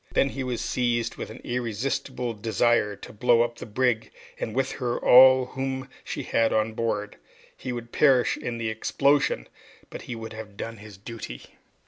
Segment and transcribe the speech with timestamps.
[0.13, 4.71] Then he was seized with an irresistible desire to blow up the brig and with
[4.71, 7.17] her, all whom she had on board.
[7.55, 9.47] He would perish in the explosion,
[9.91, 11.51] but he would have done his duty.